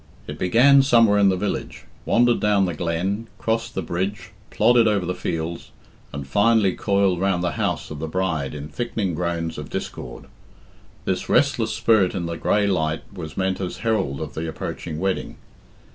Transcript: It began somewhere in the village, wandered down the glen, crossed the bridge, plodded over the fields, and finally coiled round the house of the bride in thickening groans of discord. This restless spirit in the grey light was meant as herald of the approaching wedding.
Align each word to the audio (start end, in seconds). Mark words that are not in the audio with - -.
It 0.25 0.39
began 0.39 0.81
somewhere 0.81 1.19
in 1.19 1.29
the 1.29 1.37
village, 1.37 1.85
wandered 2.05 2.39
down 2.39 2.65
the 2.65 2.73
glen, 2.73 3.27
crossed 3.37 3.75
the 3.75 3.83
bridge, 3.83 4.31
plodded 4.49 4.87
over 4.87 5.05
the 5.05 5.13
fields, 5.13 5.69
and 6.11 6.25
finally 6.25 6.73
coiled 6.73 7.19
round 7.21 7.43
the 7.43 7.51
house 7.51 7.91
of 7.91 7.99
the 7.99 8.07
bride 8.07 8.55
in 8.55 8.67
thickening 8.67 9.13
groans 9.13 9.59
of 9.59 9.69
discord. 9.69 10.25
This 11.05 11.29
restless 11.29 11.75
spirit 11.75 12.15
in 12.15 12.25
the 12.25 12.35
grey 12.35 12.65
light 12.65 13.03
was 13.13 13.37
meant 13.37 13.61
as 13.61 13.77
herald 13.85 14.21
of 14.21 14.33
the 14.33 14.49
approaching 14.49 14.97
wedding. 14.99 15.35